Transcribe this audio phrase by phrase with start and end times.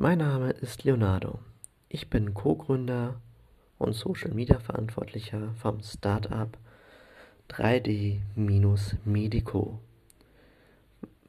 [0.00, 1.40] Mein Name ist Leonardo.
[1.88, 3.20] Ich bin Co-Gründer
[3.78, 6.56] und Social Media Verantwortlicher vom Startup
[7.48, 8.20] 3D-Medico.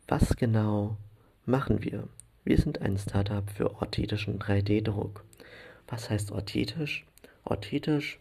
[0.08, 0.98] Was genau
[1.48, 2.08] machen wir?
[2.44, 5.24] Wir sind ein Startup für orthitischen 3D-Druck.
[5.88, 7.08] Was heißt orthisch?
[7.46, 8.20] Orthisch